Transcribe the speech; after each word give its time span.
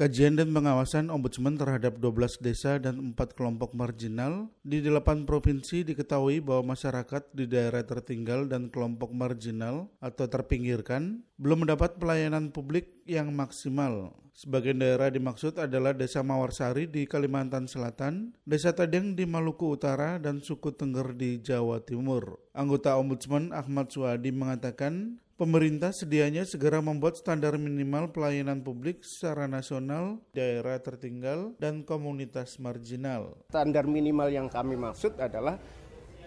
Kajian 0.00 0.32
dan 0.32 0.56
pengawasan 0.56 1.12
Ombudsman 1.12 1.60
terhadap 1.60 2.00
12 2.00 2.40
desa 2.40 2.80
dan 2.80 3.12
4 3.12 3.36
kelompok 3.36 3.76
marginal 3.76 4.48
di 4.64 4.80
8 4.80 5.28
provinsi 5.28 5.84
diketahui 5.84 6.40
bahwa 6.40 6.72
masyarakat 6.72 7.28
di 7.36 7.44
daerah 7.44 7.84
tertinggal 7.84 8.48
dan 8.48 8.72
kelompok 8.72 9.12
marginal 9.12 9.92
atau 10.00 10.24
terpinggirkan 10.24 11.20
belum 11.36 11.68
mendapat 11.68 12.00
pelayanan 12.00 12.48
publik 12.48 13.04
yang 13.04 13.28
maksimal. 13.36 14.16
Sebagian 14.32 14.80
daerah 14.80 15.12
dimaksud 15.12 15.60
adalah 15.60 15.92
Desa 15.92 16.24
Mawarsari 16.24 16.88
di 16.88 17.04
Kalimantan 17.04 17.68
Selatan, 17.68 18.32
Desa 18.48 18.72
Tadeng 18.72 19.12
di 19.12 19.28
Maluku 19.28 19.68
Utara, 19.76 20.16
dan 20.16 20.40
Suku 20.40 20.72
Tengger 20.72 21.12
di 21.12 21.44
Jawa 21.44 21.84
Timur. 21.84 22.40
Anggota 22.56 22.96
Ombudsman 22.96 23.52
Ahmad 23.52 23.92
Suadi 23.92 24.32
mengatakan 24.32 25.20
Pemerintah 25.40 25.88
sedianya 25.88 26.44
segera 26.44 26.84
membuat 26.84 27.16
standar 27.16 27.56
minimal 27.56 28.12
pelayanan 28.12 28.60
publik 28.60 29.00
secara 29.00 29.48
nasional, 29.48 30.20
daerah 30.36 30.76
tertinggal, 30.76 31.56
dan 31.56 31.80
komunitas 31.80 32.60
marginal. 32.60 33.40
Standar 33.48 33.88
minimal 33.88 34.28
yang 34.28 34.52
kami 34.52 34.76
maksud 34.76 35.16
adalah 35.16 35.56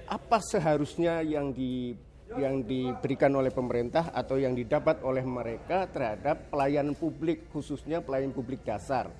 apa 0.09 0.41
seharusnya 0.41 1.21
yang 1.21 1.53
di 1.53 1.93
yang 2.41 2.65
diberikan 2.65 3.29
oleh 3.37 3.53
pemerintah 3.53 4.09
atau 4.17 4.41
yang 4.41 4.57
didapat 4.57 5.05
oleh 5.05 5.21
mereka 5.21 5.85
terhadap 5.93 6.49
pelayanan 6.49 6.97
publik 6.97 7.53
khususnya 7.53 8.01
pelayanan 8.01 8.33
publik 8.33 8.65
dasar 8.65 9.13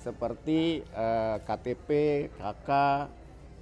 seperti 0.00 0.80
eh, 0.80 1.36
KTP, 1.44 1.88
KK, 2.32 2.70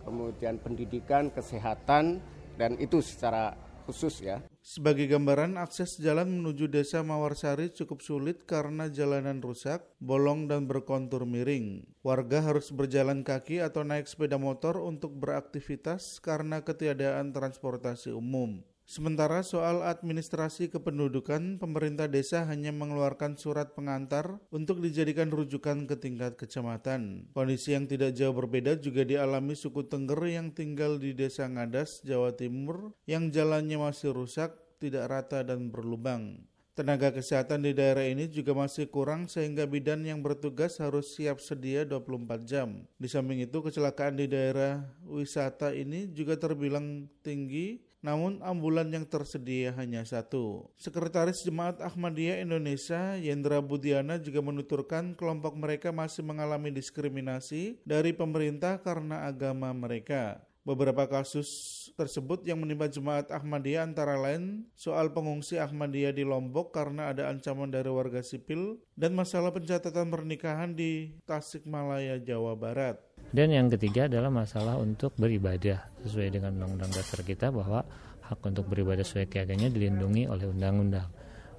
kemudian 0.06 0.62
pendidikan, 0.62 1.34
kesehatan 1.34 2.22
dan 2.54 2.78
itu 2.78 3.02
secara 3.02 3.71
khusus 3.82 4.22
ya. 4.22 4.40
Sebagai 4.62 5.10
gambaran, 5.10 5.58
akses 5.58 5.98
jalan 5.98 6.40
menuju 6.40 6.70
desa 6.70 7.02
Mawarsari 7.02 7.68
cukup 7.74 8.00
sulit 8.00 8.46
karena 8.46 8.86
jalanan 8.86 9.42
rusak, 9.42 9.82
bolong 9.98 10.46
dan 10.46 10.70
berkontur 10.70 11.26
miring. 11.26 11.82
Warga 12.06 12.40
harus 12.40 12.70
berjalan 12.70 13.26
kaki 13.26 13.60
atau 13.60 13.82
naik 13.82 14.06
sepeda 14.06 14.38
motor 14.38 14.78
untuk 14.78 15.14
beraktivitas 15.18 16.22
karena 16.22 16.62
ketiadaan 16.62 17.34
transportasi 17.34 18.14
umum. 18.14 18.62
Sementara 18.82 19.46
soal 19.46 19.86
administrasi 19.86 20.68
kependudukan, 20.68 21.62
pemerintah 21.62 22.10
desa 22.10 22.44
hanya 22.50 22.74
mengeluarkan 22.74 23.38
surat 23.38 23.72
pengantar 23.78 24.42
untuk 24.50 24.82
dijadikan 24.82 25.30
rujukan 25.30 25.86
ke 25.86 25.96
tingkat 25.96 26.34
kecamatan. 26.34 27.30
Kondisi 27.32 27.72
yang 27.78 27.86
tidak 27.86 28.12
jauh 28.18 28.34
berbeda 28.34 28.76
juga 28.76 29.06
dialami 29.06 29.54
suku 29.54 29.86
Tengger 29.86 30.20
yang 30.28 30.50
tinggal 30.50 30.98
di 30.98 31.14
Desa 31.14 31.46
Ngadas, 31.46 32.02
Jawa 32.02 32.34
Timur, 32.34 32.92
yang 33.06 33.30
jalannya 33.30 33.78
masih 33.78 34.12
rusak, 34.12 34.52
tidak 34.82 35.08
rata 35.08 35.46
dan 35.46 35.70
berlubang. 35.70 36.42
Tenaga 36.72 37.12
kesehatan 37.12 37.68
di 37.68 37.76
daerah 37.76 38.00
ini 38.08 38.32
juga 38.32 38.56
masih 38.56 38.88
kurang 38.88 39.28
sehingga 39.28 39.68
bidan 39.68 40.08
yang 40.08 40.24
bertugas 40.24 40.80
harus 40.80 41.12
siap 41.12 41.36
sedia 41.36 41.84
24 41.84 42.48
jam. 42.48 42.88
Di 42.96 43.12
samping 43.12 43.44
itu 43.44 43.60
kecelakaan 43.60 44.16
di 44.16 44.24
daerah 44.24 44.80
wisata 45.04 45.76
ini 45.76 46.08
juga 46.16 46.40
terbilang 46.40 47.12
tinggi 47.20 47.91
namun 48.02 48.42
ambulan 48.42 48.90
yang 48.90 49.06
tersedia 49.06 49.70
hanya 49.78 50.02
satu. 50.02 50.66
Sekretaris 50.74 51.46
Jemaat 51.46 51.78
Ahmadiyah 51.78 52.42
Indonesia, 52.42 53.14
Yendra 53.16 53.62
Budiana 53.62 54.18
juga 54.18 54.42
menuturkan 54.42 55.14
kelompok 55.14 55.54
mereka 55.54 55.94
masih 55.94 56.26
mengalami 56.26 56.74
diskriminasi 56.74 57.78
dari 57.86 58.10
pemerintah 58.10 58.82
karena 58.82 59.30
agama 59.30 59.70
mereka. 59.70 60.42
Beberapa 60.62 61.10
kasus 61.10 61.50
tersebut 61.98 62.46
yang 62.46 62.62
menimpa 62.62 62.86
jemaat 62.86 63.34
Ahmadiyah 63.34 63.82
antara 63.82 64.14
lain 64.14 64.62
soal 64.78 65.10
pengungsi 65.10 65.58
Ahmadiyah 65.58 66.14
di 66.14 66.22
Lombok 66.22 66.70
karena 66.70 67.10
ada 67.10 67.26
ancaman 67.34 67.66
dari 67.66 67.90
warga 67.90 68.22
sipil 68.22 68.78
dan 68.94 69.10
masalah 69.10 69.50
pencatatan 69.50 70.06
pernikahan 70.06 70.70
di 70.70 71.18
Tasikmalaya, 71.26 72.22
Jawa 72.22 72.54
Barat. 72.54 73.02
Dan 73.32 73.48
yang 73.48 73.72
ketiga 73.72 74.12
adalah 74.12 74.28
masalah 74.28 74.76
untuk 74.76 75.16
beribadah 75.16 75.80
sesuai 76.04 76.36
dengan 76.36 76.52
undang-undang 76.60 76.92
dasar 76.92 77.24
kita 77.24 77.48
bahwa 77.48 77.80
hak 78.20 78.44
untuk 78.44 78.68
beribadah 78.68 79.00
sesuai 79.00 79.32
keyakinannya 79.32 79.72
dilindungi 79.72 80.28
oleh 80.28 80.46
undang-undang. 80.52 81.08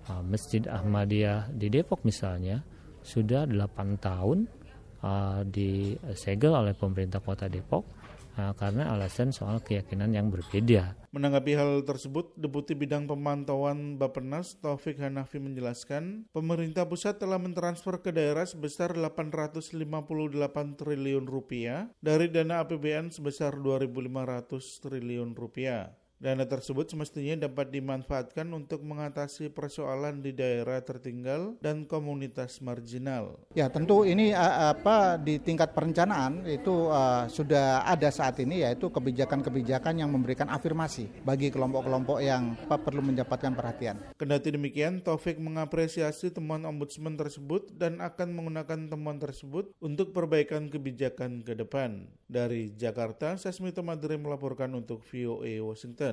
Uh, 0.05 0.21
Masjid 0.21 0.61
Ahmadiyah 0.69 1.49
di 1.49 1.73
Depok 1.73 2.05
misalnya 2.05 2.61
sudah 3.01 3.49
8 3.49 3.97
tahun 3.97 4.45
uh, 5.01 5.41
disegel 5.49 6.53
oleh 6.53 6.77
pemerintah 6.77 7.19
kota 7.25 7.49
Depok 7.49 7.83
karena 8.35 8.89
alasan 8.93 9.29
soal 9.29 9.61
keyakinan 9.61 10.13
yang 10.13 10.33
berbeda. 10.33 10.97
Menanggapi 11.13 11.53
hal 11.53 11.85
tersebut, 11.85 12.33
Deputi 12.33 12.73
Bidang 12.73 13.05
Pemantauan 13.05 14.01
Bapenas 14.01 14.57
Taufik 14.57 14.97
Hanafi 14.97 15.37
menjelaskan, 15.37 16.25
pemerintah 16.33 16.89
pusat 16.89 17.21
telah 17.21 17.37
mentransfer 17.37 18.01
ke 18.01 18.09
daerah 18.09 18.49
sebesar 18.49 18.97
858 18.97 19.77
triliun 20.73 21.25
rupiah 21.29 21.93
dari 22.01 22.33
dana 22.33 22.65
APBN 22.65 23.13
sebesar 23.13 23.53
2.500 23.61 24.81
triliun 24.81 25.37
rupiah. 25.37 25.93
Dana 26.23 26.47
tersebut 26.47 26.87
semestinya 26.87 27.51
dapat 27.51 27.67
dimanfaatkan 27.67 28.47
untuk 28.55 28.79
mengatasi 28.79 29.51
persoalan 29.51 30.23
di 30.23 30.31
daerah 30.31 30.79
tertinggal 30.79 31.59
dan 31.59 31.83
komunitas 31.83 32.63
marginal. 32.63 33.43
Ya, 33.51 33.67
tentu 33.67 34.07
ini 34.07 34.31
apa 34.31 35.19
di 35.19 35.35
tingkat 35.43 35.75
perencanaan 35.75 36.47
itu 36.47 36.87
uh, 36.87 37.27
sudah 37.27 37.83
ada 37.83 38.07
saat 38.07 38.39
ini 38.39 38.63
yaitu 38.63 38.87
kebijakan-kebijakan 38.87 39.99
yang 39.99 40.15
memberikan 40.15 40.47
afirmasi 40.47 41.11
bagi 41.27 41.51
kelompok-kelompok 41.51 42.23
yang 42.23 42.55
apa, 42.71 42.79
perlu 42.79 43.03
mendapatkan 43.03 43.51
perhatian. 43.51 43.99
Kendati 44.15 44.55
demikian, 44.55 45.03
Taufik 45.03 45.35
mengapresiasi 45.43 46.31
temuan 46.31 46.63
ombudsman 46.63 47.19
tersebut 47.19 47.67
dan 47.75 47.99
akan 47.99 48.31
menggunakan 48.31 48.87
temuan 48.87 49.19
tersebut 49.19 49.75
untuk 49.83 50.15
perbaikan 50.15 50.71
kebijakan 50.71 51.43
ke 51.43 51.51
depan. 51.51 52.07
Dari 52.31 52.71
Jakarta, 52.79 53.35
Sasmito 53.35 53.83
Madri 53.83 54.15
melaporkan 54.15 54.71
untuk 54.71 55.03
VOA 55.03 55.59
Washington. 55.59 56.12